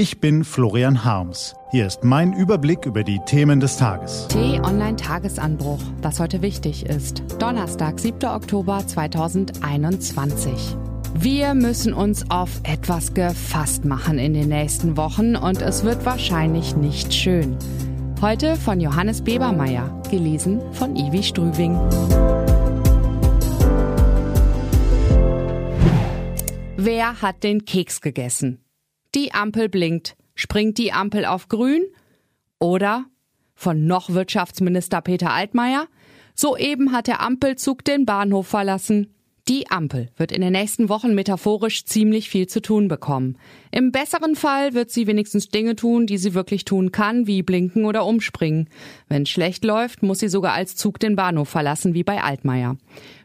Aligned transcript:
Ich 0.00 0.18
bin 0.18 0.44
Florian 0.44 1.04
Harms. 1.04 1.54
Hier 1.72 1.86
ist 1.86 2.04
mein 2.04 2.32
Überblick 2.32 2.86
über 2.86 3.04
die 3.04 3.20
Themen 3.26 3.60
des 3.60 3.76
Tages. 3.76 4.28
T-Online-Tagesanbruch, 4.28 5.82
was 6.00 6.18
heute 6.18 6.40
wichtig 6.40 6.86
ist. 6.86 7.22
Donnerstag, 7.38 8.00
7. 8.00 8.24
Oktober 8.30 8.82
2021. 8.86 10.74
Wir 11.12 11.52
müssen 11.52 11.92
uns 11.92 12.30
auf 12.30 12.48
etwas 12.62 13.12
gefasst 13.12 13.84
machen 13.84 14.18
in 14.18 14.32
den 14.32 14.48
nächsten 14.48 14.96
Wochen 14.96 15.36
und 15.36 15.60
es 15.60 15.84
wird 15.84 16.06
wahrscheinlich 16.06 16.74
nicht 16.76 17.12
schön. 17.12 17.58
Heute 18.22 18.56
von 18.56 18.80
Johannes 18.80 19.20
Bebermeier, 19.20 20.00
gelesen 20.10 20.62
von 20.72 20.96
Ivi 20.96 21.22
Strüving. 21.22 21.78
Wer 26.78 27.20
hat 27.20 27.42
den 27.42 27.66
Keks 27.66 28.00
gegessen? 28.00 28.64
Die 29.14 29.32
Ampel 29.32 29.68
blinkt. 29.68 30.16
Springt 30.34 30.78
die 30.78 30.92
Ampel 30.92 31.24
auf 31.24 31.48
grün? 31.48 31.82
Oder 32.58 33.06
von 33.54 33.86
noch 33.86 34.10
Wirtschaftsminister 34.10 35.00
Peter 35.00 35.32
Altmaier? 35.32 35.86
Soeben 36.34 36.92
hat 36.92 37.06
der 37.06 37.20
Ampelzug 37.20 37.84
den 37.84 38.06
Bahnhof 38.06 38.46
verlassen. 38.46 39.14
Die 39.50 39.68
Ampel 39.68 40.10
wird 40.16 40.30
in 40.30 40.42
den 40.42 40.52
nächsten 40.52 40.88
Wochen 40.88 41.12
metaphorisch 41.12 41.84
ziemlich 41.84 42.30
viel 42.30 42.46
zu 42.46 42.62
tun 42.62 42.86
bekommen. 42.86 43.36
Im 43.72 43.90
besseren 43.90 44.36
Fall 44.36 44.74
wird 44.74 44.92
sie 44.92 45.08
wenigstens 45.08 45.48
Dinge 45.48 45.74
tun, 45.74 46.06
die 46.06 46.18
sie 46.18 46.34
wirklich 46.34 46.64
tun 46.64 46.92
kann, 46.92 47.26
wie 47.26 47.42
blinken 47.42 47.84
oder 47.84 48.06
umspringen. 48.06 48.68
Wenn 49.08 49.26
schlecht 49.26 49.64
läuft, 49.64 50.04
muss 50.04 50.20
sie 50.20 50.28
sogar 50.28 50.52
als 50.52 50.76
Zug 50.76 51.00
den 51.00 51.16
Bahnhof 51.16 51.48
verlassen, 51.48 51.94
wie 51.94 52.04
bei 52.04 52.22
Altmaier. 52.22 52.76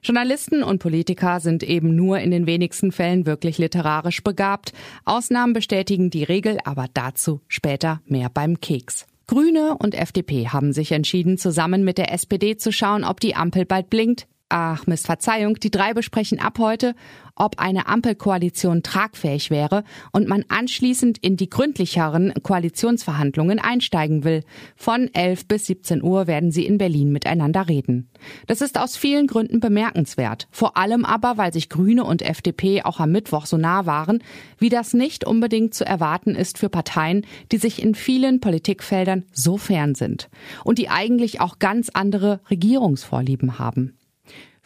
Journalisten 0.02 0.64
und 0.64 0.80
Politiker 0.80 1.40
sind 1.40 1.62
eben 1.62 1.96
nur 1.96 2.18
in 2.18 2.32
den 2.32 2.48
wenigsten 2.48 2.92
Fällen 2.92 3.28
wirklich 3.28 3.60
literarisch 3.60 4.24
begabt. 4.24 4.74
Ausnahmen 5.04 5.54
bestätigen 5.54 6.10
die 6.10 6.24
Regel, 6.24 6.58
aber 6.66 6.88
dazu 6.92 7.42
später 7.48 8.02
mehr 8.08 8.32
beim 8.34 8.60
Keks. 8.60 9.06
Grüne 9.28 9.78
und 9.78 9.94
FDP 9.94 10.48
haben 10.48 10.74
sich 10.74 10.92
entschieden, 10.92 11.38
zusammen 11.38 11.84
mit 11.84 12.00
der 12.00 12.12
SPD 12.12 12.58
zu 12.58 12.72
schauen, 12.72 13.04
ob 13.04 13.20
die 13.20 13.36
Ampel 13.36 13.66
bald 13.66 13.92
blinkt, 13.92 14.28
Ach, 14.50 14.86
Mist, 14.86 15.08
Verzeihung, 15.08 15.56
die 15.56 15.72
drei 15.72 15.96
besprechen 15.96 16.40
ab 16.40 16.60
heute, 16.60 16.94
ob 17.34 17.58
eine 17.58 17.88
Ampelkoalition 17.88 18.84
tragfähig 18.84 19.50
wäre 19.50 19.84
und 20.12 20.28
man 20.28 20.46
anschließend 20.50 21.18
in 21.18 21.36
die 21.36 21.50
gründlicheren 21.50 22.32
Koalitionsverhandlungen 22.44 23.58
einsteigen 23.58 24.24
will. 24.24 24.44
Von 24.76 25.12
11 25.12 25.48
bis 25.48 25.66
17 25.66 26.04
Uhr 26.04 26.28
werden 26.28 26.52
sie 26.52 26.64
in 26.64 26.78
Berlin 26.78 27.12
miteinander 27.12 27.68
reden. 27.68 28.08
Das 28.46 28.62
ist 28.62 28.78
aus 28.78 28.96
vielen 28.96 29.26
Gründen 29.26 29.62
bemerkenswert. 29.62 30.48
Vor 30.52 30.78
allem 30.78 31.06
aber, 31.06 31.38
weil 31.38 31.52
sich 31.52 31.68
Grüne 31.68 32.04
und 32.04 32.22
FDP 32.22 32.84
auch 32.84 33.00
am 33.00 33.12
Mittwoch 33.12 33.48
so 33.48 33.58
nah 33.58 33.88
waren, 33.88 34.24
wie 34.60 34.70
das 34.70 34.94
nicht 34.94 35.26
unbedingt 35.26 35.74
zu 35.74 35.88
erwarten 35.88 36.36
ist 36.36 36.60
für 36.60 36.70
Parteien, 36.70 37.26
die 37.52 37.58
sich 37.58 37.82
in 37.82 37.96
vielen 37.96 38.42
Politikfeldern 38.42 39.26
so 39.32 39.58
fern 39.58 39.96
sind 39.96 40.30
und 40.64 40.78
die 40.78 40.90
eigentlich 40.90 41.42
auch 41.42 41.58
ganz 41.58 41.90
andere 41.90 42.42
Regierungsvorlieben 42.52 43.58
haben. 43.58 43.98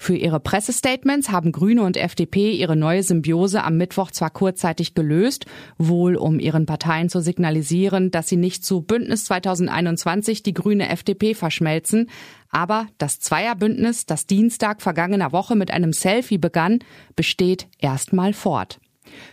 Für 0.02 0.16
ihre 0.16 0.40
Pressestatements 0.40 1.30
haben 1.30 1.52
Grüne 1.52 1.84
und 1.84 1.98
FDP 1.98 2.54
ihre 2.54 2.78
neue 2.78 3.04
Symbiose 3.04 3.66
am 3.66 3.76
Mittwoch 3.76 4.12
zwar 4.12 4.30
kurzzeitig 4.30 4.94
gelöst, 4.94 5.46
wohl 5.78 6.16
um 6.16 6.40
ihren 6.40 6.66
Parteien 6.66 7.10
zu 7.10 7.20
signalisieren, 7.20 8.10
dass 8.10 8.30
sie 8.30 8.38
nicht 8.38 8.64
zu 8.64 8.82
Bündnis 8.82 9.26
2021 9.26 10.42
die 10.42 10.54
grüne 10.54 10.88
FDP 10.88 11.36
verschmelzen, 11.36 12.10
aber 12.50 12.88
das 12.98 13.20
Zweierbündnis, 13.20 14.06
das 14.06 14.26
Dienstag 14.26 14.82
vergangener 14.82 15.34
Woche 15.34 15.58
mit 15.58 15.70
einem 15.70 15.92
Selfie 15.92 16.38
begann, 16.38 16.80
besteht 17.18 17.68
erstmal 17.78 18.32
fort. 18.32 18.80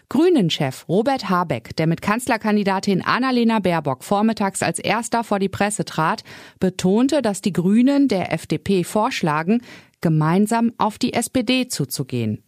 Grünen-Chef 0.08 0.88
Robert 0.88 1.28
Habeck, 1.28 1.76
der 1.76 1.86
mit 1.86 2.02
Kanzlerkandidatin 2.02 3.02
Annalena 3.02 3.58
Baerbock 3.58 4.04
vormittags 4.04 4.62
als 4.62 4.78
erster 4.78 5.24
vor 5.24 5.38
die 5.38 5.48
Presse 5.48 5.84
trat, 5.84 6.24
betonte, 6.60 7.22
dass 7.22 7.40
die 7.40 7.52
Grünen 7.52 8.08
der 8.08 8.32
FDP 8.32 8.84
vorschlagen, 8.84 9.62
gemeinsam 10.00 10.72
auf 10.78 10.98
die 10.98 11.12
SPD 11.12 11.68
zuzugehen. 11.68 12.42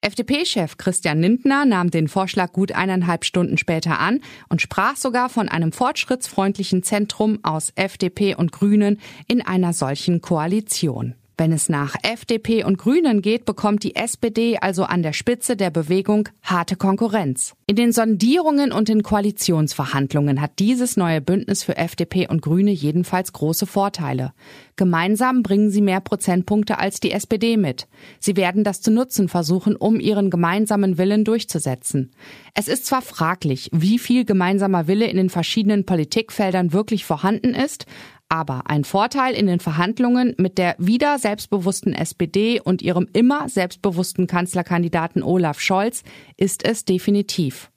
FDP-Chef 0.00 0.78
Christian 0.78 1.20
Lindner 1.20 1.64
nahm 1.64 1.90
den 1.90 2.08
Vorschlag 2.08 2.52
gut 2.52 2.72
eineinhalb 2.72 3.24
Stunden 3.24 3.58
später 3.58 3.98
an 3.98 4.20
und 4.48 4.62
sprach 4.62 4.96
sogar 4.96 5.28
von 5.28 5.48
einem 5.48 5.72
fortschrittsfreundlichen 5.72 6.82
Zentrum 6.82 7.38
aus 7.42 7.72
FDP 7.74 8.34
und 8.34 8.52
Grünen 8.52 9.00
in 9.28 9.42
einer 9.42 9.72
solchen 9.72 10.20
Koalition. 10.20 11.14
Wenn 11.40 11.52
es 11.52 11.70
nach 11.70 11.96
FDP 12.02 12.64
und 12.64 12.76
Grünen 12.76 13.22
geht, 13.22 13.46
bekommt 13.46 13.82
die 13.82 13.96
SPD 13.96 14.58
also 14.58 14.84
an 14.84 15.02
der 15.02 15.14
Spitze 15.14 15.56
der 15.56 15.70
Bewegung 15.70 16.28
harte 16.42 16.76
Konkurrenz. 16.76 17.54
In 17.66 17.76
den 17.76 17.92
Sondierungen 17.92 18.72
und 18.72 18.90
den 18.90 19.02
Koalitionsverhandlungen 19.02 20.42
hat 20.42 20.58
dieses 20.58 20.98
neue 20.98 21.22
Bündnis 21.22 21.62
für 21.62 21.78
FDP 21.78 22.28
und 22.28 22.42
Grüne 22.42 22.72
jedenfalls 22.72 23.32
große 23.32 23.64
Vorteile. 23.64 24.34
Gemeinsam 24.76 25.42
bringen 25.42 25.70
sie 25.70 25.80
mehr 25.80 26.00
Prozentpunkte 26.00 26.76
als 26.76 27.00
die 27.00 27.10
SPD 27.10 27.56
mit. 27.56 27.88
Sie 28.18 28.36
werden 28.36 28.62
das 28.62 28.82
zu 28.82 28.90
nutzen 28.90 29.30
versuchen, 29.30 29.76
um 29.76 29.98
ihren 29.98 30.28
gemeinsamen 30.28 30.98
Willen 30.98 31.24
durchzusetzen. 31.24 32.10
Es 32.52 32.68
ist 32.68 32.84
zwar 32.84 33.00
fraglich, 33.00 33.70
wie 33.72 33.98
viel 33.98 34.26
gemeinsamer 34.26 34.88
Wille 34.88 35.06
in 35.06 35.16
den 35.16 35.30
verschiedenen 35.30 35.86
Politikfeldern 35.86 36.74
wirklich 36.74 37.06
vorhanden 37.06 37.54
ist, 37.54 37.86
aber 38.30 38.70
ein 38.70 38.84
Vorteil 38.84 39.34
in 39.34 39.46
den 39.46 39.60
Verhandlungen 39.60 40.34
mit 40.38 40.56
der 40.56 40.76
wieder 40.78 41.18
selbstbewussten 41.18 41.92
SPD 41.92 42.60
und 42.60 42.80
ihrem 42.80 43.08
immer 43.12 43.48
selbstbewussten 43.48 44.26
Kanzlerkandidaten 44.26 45.22
Olaf 45.22 45.60
Scholz 45.60 46.04
ist 46.36 46.64
es 46.64 46.84
definitiv. 46.84 47.70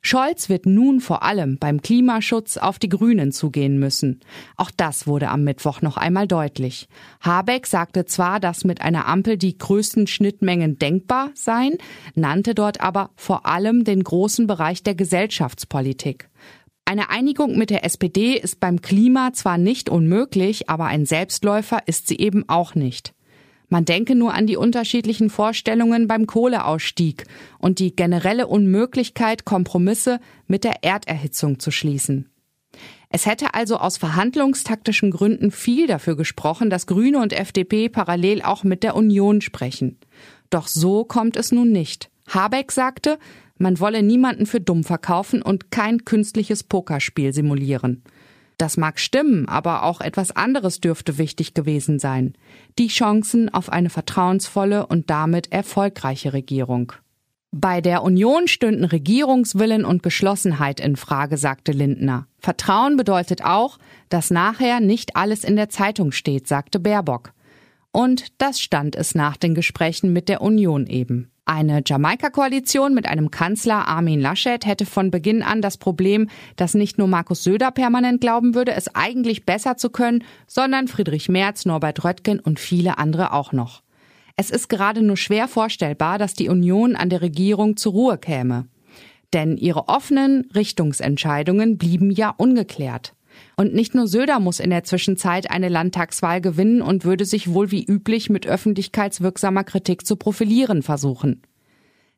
Scholz 0.00 0.48
wird 0.48 0.66
nun 0.66 1.00
vor 1.00 1.22
allem 1.22 1.58
beim 1.58 1.80
Klimaschutz 1.80 2.56
auf 2.56 2.78
die 2.78 2.88
Grünen 2.88 3.30
zugehen 3.30 3.78
müssen. 3.78 4.20
Auch 4.56 4.70
das 4.76 5.06
wurde 5.06 5.28
am 5.28 5.44
Mittwoch 5.44 5.80
noch 5.80 5.96
einmal 5.96 6.26
deutlich. 6.26 6.88
Habeck 7.20 7.66
sagte 7.66 8.04
zwar, 8.04 8.40
dass 8.40 8.64
mit 8.64 8.80
einer 8.80 9.06
Ampel 9.06 9.36
die 9.36 9.56
größten 9.56 10.08
Schnittmengen 10.08 10.78
denkbar 10.78 11.30
seien, 11.34 11.78
nannte 12.14 12.54
dort 12.54 12.80
aber 12.80 13.10
vor 13.14 13.46
allem 13.46 13.84
den 13.84 14.02
großen 14.02 14.46
Bereich 14.46 14.82
der 14.82 14.96
Gesellschaftspolitik. 14.96 16.28
Eine 16.92 17.08
Einigung 17.08 17.56
mit 17.56 17.70
der 17.70 17.86
SPD 17.86 18.36
ist 18.36 18.60
beim 18.60 18.82
Klima 18.82 19.32
zwar 19.32 19.56
nicht 19.56 19.88
unmöglich, 19.88 20.68
aber 20.68 20.84
ein 20.84 21.06
Selbstläufer 21.06 21.78
ist 21.86 22.06
sie 22.06 22.18
eben 22.18 22.46
auch 22.50 22.74
nicht. 22.74 23.14
Man 23.70 23.86
denke 23.86 24.14
nur 24.14 24.34
an 24.34 24.46
die 24.46 24.58
unterschiedlichen 24.58 25.30
Vorstellungen 25.30 26.06
beim 26.06 26.26
Kohleausstieg 26.26 27.24
und 27.58 27.78
die 27.78 27.96
generelle 27.96 28.46
Unmöglichkeit, 28.46 29.46
Kompromisse 29.46 30.20
mit 30.46 30.64
der 30.64 30.84
Erderhitzung 30.84 31.58
zu 31.58 31.70
schließen. 31.70 32.28
Es 33.08 33.24
hätte 33.24 33.54
also 33.54 33.78
aus 33.78 33.96
verhandlungstaktischen 33.96 35.12
Gründen 35.12 35.50
viel 35.50 35.86
dafür 35.86 36.14
gesprochen, 36.14 36.68
dass 36.68 36.86
Grüne 36.86 37.20
und 37.20 37.32
FDP 37.32 37.88
parallel 37.88 38.42
auch 38.42 38.64
mit 38.64 38.82
der 38.82 38.96
Union 38.96 39.40
sprechen. 39.40 39.98
Doch 40.50 40.68
so 40.68 41.04
kommt 41.04 41.38
es 41.38 41.52
nun 41.52 41.72
nicht. 41.72 42.10
Habeck 42.28 42.70
sagte, 42.70 43.18
man 43.58 43.80
wolle 43.80 44.02
niemanden 44.02 44.46
für 44.46 44.60
dumm 44.60 44.84
verkaufen 44.84 45.42
und 45.42 45.70
kein 45.70 46.04
künstliches 46.04 46.62
Pokerspiel 46.62 47.32
simulieren. 47.32 48.02
Das 48.58 48.76
mag 48.76 49.00
stimmen, 49.00 49.48
aber 49.48 49.82
auch 49.82 50.00
etwas 50.00 50.30
anderes 50.30 50.80
dürfte 50.80 51.18
wichtig 51.18 51.54
gewesen 51.54 51.98
sein. 51.98 52.34
Die 52.78 52.88
Chancen 52.88 53.52
auf 53.52 53.70
eine 53.70 53.90
vertrauensvolle 53.90 54.86
und 54.86 55.10
damit 55.10 55.50
erfolgreiche 55.50 56.32
Regierung. 56.32 56.92
Bei 57.50 57.80
der 57.80 58.02
Union 58.02 58.48
stünden 58.48 58.84
Regierungswillen 58.84 59.84
und 59.84 60.02
Geschlossenheit 60.02 60.78
in 60.78 60.94
Frage, 60.94 61.36
sagte 61.38 61.72
Lindner. 61.72 62.28
Vertrauen 62.38 62.96
bedeutet 62.96 63.44
auch, 63.44 63.78
dass 64.10 64.30
nachher 64.30 64.78
nicht 64.78 65.16
alles 65.16 65.42
in 65.42 65.56
der 65.56 65.68
Zeitung 65.68 66.12
steht, 66.12 66.46
sagte 66.46 66.78
Baerbock. 66.78 67.32
Und 67.90 68.28
das 68.38 68.60
stand 68.60 68.94
es 68.94 69.16
nach 69.16 69.36
den 69.36 69.56
Gesprächen 69.56 70.12
mit 70.12 70.28
der 70.28 70.40
Union 70.40 70.86
eben. 70.86 71.31
Eine 71.54 71.82
Jamaika-Koalition 71.84 72.94
mit 72.94 73.06
einem 73.06 73.30
Kanzler 73.30 73.86
Armin 73.86 74.22
Laschet 74.22 74.64
hätte 74.64 74.86
von 74.86 75.10
Beginn 75.10 75.42
an 75.42 75.60
das 75.60 75.76
Problem, 75.76 76.30
dass 76.56 76.72
nicht 76.72 76.96
nur 76.96 77.08
Markus 77.08 77.44
Söder 77.44 77.70
permanent 77.70 78.22
glauben 78.22 78.54
würde, 78.54 78.72
es 78.72 78.94
eigentlich 78.94 79.44
besser 79.44 79.76
zu 79.76 79.90
können, 79.90 80.24
sondern 80.46 80.88
Friedrich 80.88 81.28
Merz, 81.28 81.66
Norbert 81.66 82.04
Röttgen 82.04 82.40
und 82.40 82.58
viele 82.58 82.96
andere 82.96 83.34
auch 83.34 83.52
noch. 83.52 83.82
Es 84.34 84.48
ist 84.48 84.70
gerade 84.70 85.02
nur 85.02 85.18
schwer 85.18 85.46
vorstellbar, 85.46 86.16
dass 86.16 86.32
die 86.32 86.48
Union 86.48 86.96
an 86.96 87.10
der 87.10 87.20
Regierung 87.20 87.76
zur 87.76 87.92
Ruhe 87.92 88.16
käme. 88.16 88.66
Denn 89.34 89.58
ihre 89.58 89.88
offenen 89.88 90.48
Richtungsentscheidungen 90.54 91.76
blieben 91.76 92.10
ja 92.10 92.30
ungeklärt. 92.30 93.12
Und 93.56 93.74
nicht 93.74 93.94
nur 93.94 94.06
Söder 94.06 94.40
muss 94.40 94.60
in 94.60 94.70
der 94.70 94.84
Zwischenzeit 94.84 95.50
eine 95.50 95.68
Landtagswahl 95.68 96.40
gewinnen 96.40 96.82
und 96.82 97.04
würde 97.04 97.24
sich 97.24 97.52
wohl 97.52 97.70
wie 97.70 97.84
üblich 97.84 98.30
mit 98.30 98.46
öffentlichkeitswirksamer 98.46 99.64
Kritik 99.64 100.06
zu 100.06 100.16
profilieren 100.16 100.82
versuchen. 100.82 101.42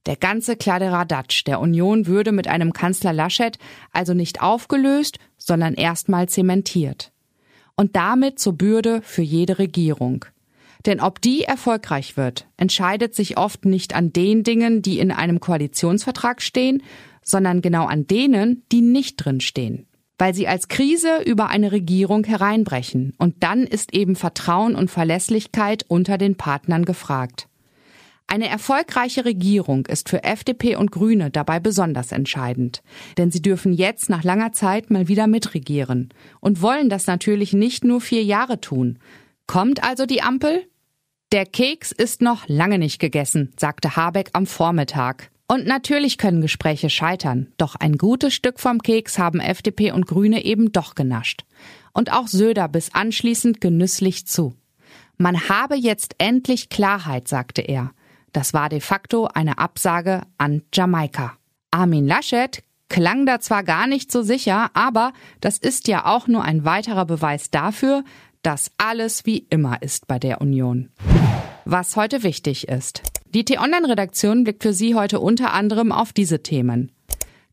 Der 0.07 0.17
ganze 0.17 0.57
Kladderadatsch 0.57 1.45
der 1.47 1.61
Union 1.61 2.07
würde 2.07 2.33
mit 2.33 2.47
einem 2.47 2.73
Kanzler 2.73 3.13
Laschet 3.13 3.59
also 3.91 4.13
nicht 4.13 4.43
aufgelöst, 4.43 5.19
sondern 5.39 5.75
erstmal 5.75 6.29
zementiert. 6.29 7.11
Und 7.75 7.97
damit 7.97 8.39
zur 8.39 8.53
Bürde 8.53 9.01
für 9.03 9.23
jede 9.23 9.59
Regierung. 9.59 10.27
Denn 10.87 11.01
ob 11.01 11.23
die 11.23 11.45
erfolgreich 11.45 12.17
wird, 12.19 12.47
entscheidet 12.59 13.15
sich 13.15 13.39
oft 13.39 13.65
nicht 13.65 13.97
an 13.97 14.13
den 14.13 14.45
Dingen, 14.45 14.83
die 14.83 14.99
in 14.99 15.11
einem 15.11 15.41
Koalitionsvertrag 15.41 16.43
stehen, 16.43 16.83
sondern 17.23 17.63
genau 17.63 17.87
an 17.87 18.07
denen, 18.07 18.63
die 18.71 18.83
nicht 18.83 19.17
drinstehen. 19.17 19.87
Weil 20.19 20.35
sie 20.35 20.47
als 20.47 20.69
Krise 20.69 21.23
über 21.25 21.49
eine 21.49 21.73
Regierung 21.73 22.25
hereinbrechen. 22.25 23.15
Und 23.19 23.43
dann 23.43 23.65
ist 23.65 23.95
eben 23.95 24.17
Vertrauen 24.17 24.77
und 24.77 24.91
Verlässlichkeit 24.91 25.85
unter 25.89 26.19
den 26.19 26.37
Partnern 26.37 26.85
gefragt. 26.85 27.49
Eine 28.27 28.49
erfolgreiche 28.49 29.25
Regierung 29.25 29.87
ist 29.87 30.09
für 30.09 30.25
FDP 30.25 30.77
und 30.77 30.91
Grüne 30.91 31.31
dabei 31.31 31.61
besonders 31.61 32.11
entscheidend, 32.11 32.83
denn 33.19 33.31
sie 33.31 33.43
dürfen 33.43 33.73
jetzt 33.73 34.09
nach 34.09 34.25
langer 34.25 34.53
Zeit 34.53 34.91
mal 34.91 35.09
wieder 35.09 35.27
mitregieren 35.27 36.09
und 36.41 36.63
wollen 36.63 36.89
das 36.89 37.07
natürlich 37.07 37.53
nicht 37.53 37.85
nur 37.85 38.01
vier 38.01 38.25
Jahre 38.25 38.61
tun. 38.61 38.99
Kommt 39.47 39.85
also 39.85 40.07
die 40.07 40.23
Ampel? 40.23 40.67
Der 41.33 41.45
Keks 41.45 41.93
ist 41.93 42.23
noch 42.23 42.49
lange 42.49 42.79
nicht 42.79 42.99
gegessen, 42.99 43.53
sagte 43.59 43.95
Habeck 43.95 44.31
am 44.33 44.47
Vormittag. 44.47 45.31
Und 45.47 45.67
natürlich 45.67 46.17
können 46.17 46.41
Gespräche 46.41 46.89
scheitern, 46.89 47.49
doch 47.59 47.75
ein 47.75 47.99
gutes 47.99 48.33
Stück 48.35 48.61
vom 48.61 48.81
Keks 48.81 49.19
haben 49.19 49.41
FDP 49.41 49.93
und 49.93 50.07
Grüne 50.07 50.45
eben 50.45 50.73
doch 50.73 50.95
genascht. 50.95 51.45
Und 51.93 52.13
auch 52.13 52.29
Söder 52.29 52.67
bis 52.69 52.95
anschließend 52.95 53.61
genüsslich 53.61 54.27
zu. 54.27 54.55
Man 55.17 55.49
habe 55.49 55.77
jetzt 55.77 56.17
endlich 56.19 56.71
Klarheit, 56.71 57.29
sagte 57.29 57.63
er. 57.63 57.93
Das 58.33 58.53
war 58.53 58.69
de 58.69 58.81
facto 58.81 59.27
eine 59.27 59.59
Absage 59.59 60.23
an 60.39 60.63
Jamaika. 60.73 61.37
Armin 61.71 62.07
Laschet 62.07 62.63
klang 62.89 63.27
da 63.27 63.39
zwar 63.39 63.63
gar 63.63 63.87
nicht 63.87 64.11
so 64.11 64.23
sicher, 64.23 64.71
aber 64.75 65.13
das 65.41 65.59
ist 65.59 65.89
ja 65.89 66.07
auch 66.07 66.27
nur 66.27 66.43
ein 66.43 66.65
weiterer 66.65 67.05
Beweis 67.05 67.51
dafür, 67.51 68.03
dass 68.43 68.73
alles 68.77 69.25
wie 69.25 69.39
immer 69.51 69.83
ist 69.83 70.07
bei 70.07 70.19
der 70.19 70.41
Union. 70.41 70.91
Was 71.65 71.97
heute 71.97 72.23
wichtig 72.23 72.69
ist. 72.69 73.03
Die 73.35 73.45
T-Online-Redaktion 73.45 74.45
blickt 74.45 74.63
für 74.63 74.73
Sie 74.73 74.95
heute 74.95 75.19
unter 75.19 75.53
anderem 75.53 75.91
auf 75.91 76.13
diese 76.13 76.45
Themen. 76.45 76.93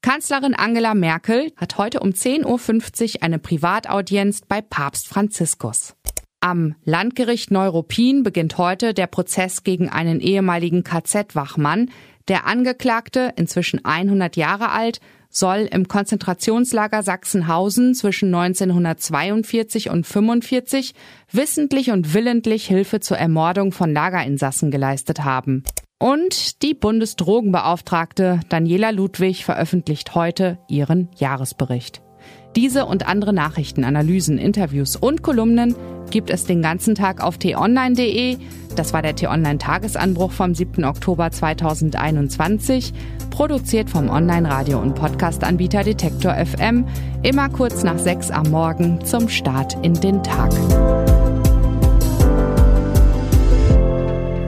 Kanzlerin 0.03 0.53
Angela 0.53 0.93
Merkel 0.93 1.51
hat 1.57 1.79
heute 1.79 2.01
um 2.01 2.11
10.50 2.11 3.15
Uhr 3.15 3.23
eine 3.23 3.39
Privataudienz 3.39 4.41
bei 4.47 4.61
Papst 4.61 5.07
Franziskus. 5.07 5.95
Am 6.39 6.75
Landgericht 6.83 7.49
Neuruppin 7.49 8.21
beginnt 8.21 8.59
heute 8.59 8.93
der 8.93 9.07
Prozess 9.07 9.63
gegen 9.63 9.89
einen 9.89 10.19
ehemaligen 10.19 10.83
KZ-Wachmann. 10.83 11.89
Der 12.27 12.45
Angeklagte, 12.45 13.33
inzwischen 13.35 13.83
100 13.83 14.35
Jahre 14.35 14.69
alt, 14.69 14.99
soll 15.31 15.67
im 15.71 15.87
Konzentrationslager 15.87 17.01
Sachsenhausen 17.01 17.95
zwischen 17.95 18.33
1942 18.33 19.89
und 19.89 20.05
45 20.05 20.93
wissentlich 21.31 21.91
und 21.91 22.13
willentlich 22.13 22.67
Hilfe 22.67 22.99
zur 22.99 23.17
Ermordung 23.17 23.71
von 23.71 23.91
Lagerinsassen 23.91 24.69
geleistet 24.69 25.23
haben. 25.23 25.63
Und 25.97 26.61
die 26.61 26.73
Bundesdrogenbeauftragte 26.73 28.41
Daniela 28.49 28.89
Ludwig 28.89 29.45
veröffentlicht 29.45 30.15
heute 30.15 30.59
ihren 30.67 31.09
Jahresbericht. 31.17 32.01
Diese 32.55 32.85
und 32.85 33.07
andere 33.07 33.31
Nachrichten, 33.31 33.85
Analysen, 33.85 34.37
Interviews 34.37 34.97
und 34.97 35.21
Kolumnen 35.21 35.75
gibt 36.09 36.29
es 36.29 36.43
den 36.43 36.61
ganzen 36.61 36.95
Tag 36.95 37.23
auf 37.23 37.37
t-online.de. 37.37 38.37
Das 38.75 38.91
war 38.91 39.01
der 39.01 39.15
T-Online-Tagesanbruch 39.15 40.31
vom 40.31 40.53
7. 40.53 40.83
Oktober 40.83 41.31
2021, 41.31 42.93
produziert 43.29 43.89
vom 43.89 44.09
Online-Radio- 44.09 44.81
und 44.81 44.95
Podcast-Anbieter 44.95 45.83
Detektor 45.83 46.33
FM, 46.33 46.85
immer 47.23 47.47
kurz 47.47 47.83
nach 47.83 47.97
6 47.97 48.31
am 48.31 48.51
Morgen 48.51 49.03
zum 49.05 49.29
Start 49.29 49.77
in 49.81 49.93
den 49.93 50.21
Tag. 50.21 50.51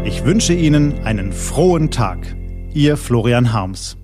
Ich 0.04 0.26
wünsche 0.26 0.54
Ihnen 0.54 1.06
einen 1.06 1.32
frohen 1.32 1.90
Tag. 1.90 2.36
Ihr 2.74 2.98
Florian 2.98 3.54
Harms. 3.54 3.98